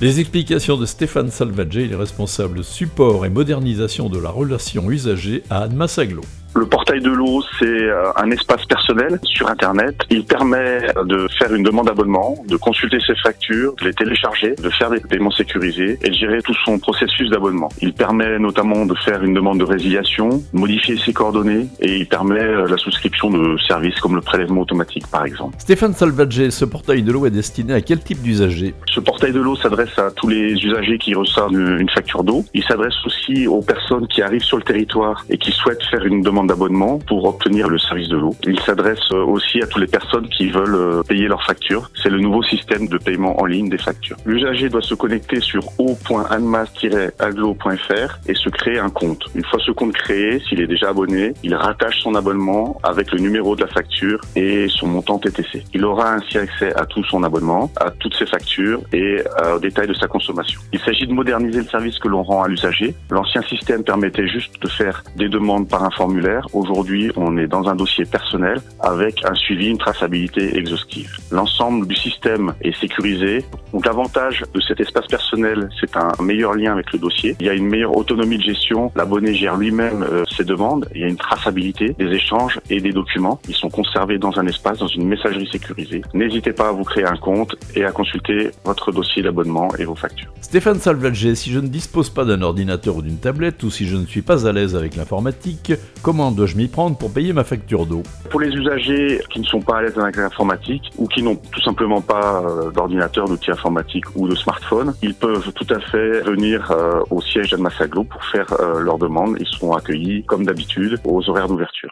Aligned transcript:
Les 0.00 0.18
explications 0.18 0.78
de 0.78 0.86
Stéphane 0.86 1.30
Salvagé, 1.30 1.84
il 1.84 1.92
est 1.92 1.96
responsable 1.96 2.64
support 2.64 3.26
et 3.26 3.28
modernisation 3.28 4.08
de 4.08 4.18
la 4.18 4.30
relation 4.30 4.90
usagée 4.90 5.42
à 5.50 5.58
Annemasse 5.64 5.98
Aglo. 5.98 6.22
Le 6.54 6.66
portail 6.66 7.00
de 7.00 7.10
l'eau, 7.10 7.42
c'est 7.58 7.64
euh, 7.64 8.10
un 8.16 8.30
espace 8.32 8.64
personnel 8.64 9.20
sur 9.22 9.48
Internet. 9.48 9.94
Il 10.10 10.24
permet 10.24 10.80
de 11.04 11.28
faire 11.38 11.54
une 11.54 11.62
demande 11.62 11.86
d'abonnement, 11.86 12.34
de 12.48 12.56
consulter 12.56 12.98
ses 13.06 13.14
factures, 13.22 13.74
de 13.76 13.84
les 13.84 13.94
télécharger, 13.94 14.56
de 14.56 14.68
faire 14.70 14.90
des 14.90 14.98
paiements 14.98 15.30
sécurisés 15.30 15.96
et 16.02 16.08
de 16.08 16.14
gérer 16.14 16.42
tout 16.42 16.54
son 16.64 16.80
processus 16.80 17.30
d'abonnement. 17.30 17.68
Il 17.80 17.92
permet 17.92 18.38
notamment 18.40 18.84
de 18.84 18.94
faire 18.96 19.22
une 19.22 19.32
demande 19.32 19.58
de 19.58 19.64
résiliation, 19.64 20.42
modifier 20.52 20.96
ses 20.98 21.12
coordonnées 21.12 21.68
et 21.78 21.98
il 21.98 22.08
permet 22.08 22.42
euh, 22.42 22.66
la 22.66 22.76
souscription 22.78 23.30
de 23.30 23.56
services 23.68 24.00
comme 24.00 24.16
le 24.16 24.20
prélèvement 24.20 24.62
automatique 24.62 25.06
par 25.06 25.24
exemple. 25.24 25.54
Stéphane 25.58 25.94
Salvagé, 25.94 26.50
ce 26.50 26.64
portail 26.64 27.04
de 27.04 27.12
l'eau 27.12 27.26
est 27.26 27.30
destiné 27.30 27.74
à 27.74 27.80
quel 27.80 28.00
type 28.00 28.22
d'usager 28.22 28.74
Ce 28.90 28.98
portail 28.98 29.32
de 29.32 29.40
l'eau 29.40 29.54
s'adresse 29.54 29.96
à 29.98 30.10
tous 30.10 30.26
les 30.26 30.52
usagers 30.54 30.98
qui 30.98 31.14
reçoivent 31.14 31.52
une 31.52 31.88
facture 31.90 32.24
d'eau. 32.24 32.44
Il 32.54 32.64
s'adresse 32.64 32.94
aussi 33.06 33.46
aux 33.46 33.62
personnes 33.62 34.08
qui 34.08 34.20
arrivent 34.20 34.42
sur 34.42 34.56
le 34.56 34.64
territoire 34.64 35.24
et 35.30 35.38
qui 35.38 35.52
souhaitent 35.52 35.84
faire 35.84 36.04
une 36.04 36.22
demande 36.22 36.39
d'abonnement 36.44 36.98
pour 36.98 37.24
obtenir 37.24 37.68
le 37.68 37.78
service 37.78 38.08
de 38.08 38.16
l'eau. 38.16 38.34
Il 38.44 38.58
s'adresse 38.60 39.00
euh, 39.12 39.24
aussi 39.24 39.60
à 39.62 39.66
toutes 39.66 39.82
les 39.82 39.88
personnes 39.88 40.28
qui 40.28 40.48
veulent 40.48 40.74
euh, 40.74 41.02
payer 41.02 41.28
leurs 41.28 41.44
factures. 41.44 41.90
C'est 42.02 42.10
le 42.10 42.20
nouveau 42.20 42.42
système 42.42 42.88
de 42.88 42.98
paiement 42.98 43.40
en 43.40 43.46
ligne 43.46 43.68
des 43.68 43.78
factures. 43.78 44.16
L'usager 44.24 44.68
doit 44.68 44.82
se 44.82 44.94
connecter 44.94 45.40
sur 45.40 45.62
o.anmas-aglo.fr 45.78 48.18
et 48.26 48.34
se 48.34 48.48
créer 48.48 48.78
un 48.78 48.90
compte. 48.90 49.24
Une 49.34 49.44
fois 49.44 49.58
ce 49.64 49.70
compte 49.72 49.92
créé, 49.92 50.40
s'il 50.40 50.60
est 50.60 50.66
déjà 50.66 50.90
abonné, 50.90 51.32
il 51.42 51.54
rattache 51.54 52.00
son 52.00 52.14
abonnement 52.14 52.78
avec 52.82 53.12
le 53.12 53.18
numéro 53.18 53.56
de 53.56 53.62
la 53.62 53.68
facture 53.68 54.20
et 54.36 54.68
son 54.68 54.86
montant 54.86 55.18
TTC. 55.18 55.64
Il 55.74 55.84
aura 55.84 56.14
ainsi 56.14 56.38
accès 56.38 56.74
à 56.76 56.86
tout 56.86 57.04
son 57.04 57.22
abonnement, 57.22 57.70
à 57.76 57.90
toutes 57.90 58.14
ses 58.14 58.26
factures 58.26 58.80
et 58.92 59.22
euh, 59.42 59.56
aux 59.56 59.58
détails 59.58 59.88
de 59.88 59.94
sa 59.94 60.06
consommation. 60.06 60.60
Il 60.72 60.80
s'agit 60.80 61.06
de 61.06 61.12
moderniser 61.12 61.60
le 61.60 61.66
service 61.66 61.98
que 61.98 62.08
l'on 62.08 62.22
rend 62.22 62.42
à 62.42 62.48
l'usager. 62.48 62.94
L'ancien 63.10 63.42
système 63.42 63.84
permettait 63.84 64.26
juste 64.26 64.60
de 64.62 64.68
faire 64.68 65.02
des 65.16 65.28
demandes 65.28 65.68
par 65.68 65.84
un 65.84 65.90
formulaire 65.90 66.29
Aujourd'hui, 66.52 67.10
on 67.16 67.36
est 67.36 67.46
dans 67.46 67.68
un 67.68 67.74
dossier 67.74 68.04
personnel 68.04 68.60
avec 68.80 69.24
un 69.24 69.34
suivi, 69.34 69.68
une 69.68 69.78
traçabilité 69.78 70.56
exhaustive. 70.56 71.10
L'ensemble 71.30 71.86
du 71.86 71.94
système 71.94 72.54
est 72.62 72.78
sécurisé. 72.78 73.44
Donc 73.72 73.86
l'avantage 73.86 74.44
de 74.54 74.60
cet 74.60 74.80
espace 74.80 75.06
personnel, 75.06 75.68
c'est 75.80 75.96
un 75.96 76.10
meilleur 76.22 76.54
lien 76.54 76.72
avec 76.72 76.92
le 76.92 76.98
dossier. 76.98 77.36
Il 77.40 77.46
y 77.46 77.48
a 77.48 77.54
une 77.54 77.68
meilleure 77.68 77.96
autonomie 77.96 78.38
de 78.38 78.42
gestion. 78.42 78.90
L'abonné 78.96 79.34
gère 79.34 79.56
lui-même 79.56 80.02
euh, 80.02 80.24
ses 80.36 80.44
demandes. 80.44 80.88
Il 80.94 81.00
y 81.00 81.04
a 81.04 81.08
une 81.08 81.16
traçabilité 81.16 81.94
des 81.98 82.06
échanges 82.06 82.60
et 82.68 82.80
des 82.80 82.92
documents. 82.92 83.40
Ils 83.48 83.54
sont 83.54 83.70
conservés 83.70 84.18
dans 84.18 84.38
un 84.38 84.46
espace, 84.46 84.78
dans 84.78 84.86
une 84.86 85.06
messagerie 85.06 85.48
sécurisée. 85.50 86.02
N'hésitez 86.14 86.52
pas 86.52 86.68
à 86.68 86.72
vous 86.72 86.84
créer 86.84 87.04
un 87.04 87.16
compte 87.16 87.54
et 87.74 87.84
à 87.84 87.92
consulter 87.92 88.50
votre 88.64 88.92
dossier 88.92 89.22
d'abonnement 89.22 89.68
et 89.78 89.84
vos 89.84 89.94
factures. 89.94 90.32
Stéphane 90.40 90.78
Salvagé, 90.78 91.34
si 91.34 91.50
je 91.50 91.60
ne 91.60 91.68
dispose 91.68 92.10
pas 92.10 92.24
d'un 92.24 92.42
ordinateur 92.42 92.96
ou 92.96 93.02
d'une 93.02 93.18
tablette 93.18 93.62
ou 93.62 93.70
si 93.70 93.86
je 93.86 93.96
ne 93.96 94.06
suis 94.06 94.22
pas 94.22 94.46
à 94.46 94.52
l'aise 94.52 94.74
avec 94.74 94.96
l'informatique, 94.96 95.72
comment 96.02 96.19
dois-je 96.30 96.56
m'y 96.56 96.68
prendre 96.68 96.96
pour 96.96 97.12
payer 97.12 97.32
ma 97.32 97.44
facture 97.44 97.86
d'eau? 97.86 98.02
Pour 98.30 98.40
les 98.40 98.48
usagers 98.48 99.20
qui 99.30 99.40
ne 99.40 99.44
sont 99.44 99.60
pas 99.60 99.78
à 99.78 99.82
l'aise 99.82 99.98
avec 99.98 100.16
l'informatique 100.16 100.90
ou 100.98 101.06
qui 101.06 101.22
n'ont 101.22 101.36
tout 101.36 101.60
simplement 101.62 102.00
pas 102.00 102.42
euh, 102.44 102.70
d'ordinateur, 102.70 103.26
d'outils 103.26 103.50
informatiques 103.50 104.04
ou 104.14 104.28
de 104.28 104.34
smartphone, 104.34 104.94
ils 105.02 105.14
peuvent 105.14 105.52
tout 105.52 105.66
à 105.74 105.80
fait 105.80 106.20
venir 106.20 106.70
euh, 106.70 107.00
au 107.10 107.20
siège 107.20 107.50
d'Admassaglo 107.50 108.04
pour 108.04 108.24
faire 108.24 108.46
euh, 108.60 108.80
leur 108.80 108.98
demande. 108.98 109.36
Ils 109.40 109.46
seront 109.46 109.72
accueillis 109.74 110.24
comme 110.24 110.44
d'habitude 110.44 110.98
aux 111.04 111.28
horaires 111.28 111.48
d'ouverture. 111.48 111.90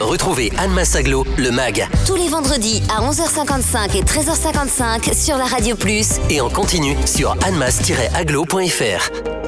Retrouvez 0.00 0.50
Anne 0.58 0.72
Massaglo, 0.72 1.24
le 1.36 1.50
MAG. 1.50 1.86
Tous 2.06 2.16
les 2.16 2.28
vendredis 2.28 2.82
à 2.88 3.02
11h55 3.02 3.96
et 3.98 4.02
13h55 4.02 5.14
sur 5.14 5.36
la 5.36 5.44
Radio 5.44 5.76
Plus. 5.76 6.20
Et 6.30 6.40
en 6.40 6.48
continu 6.48 6.96
sur 7.04 7.32
annemass-aglo.fr. 7.44 9.39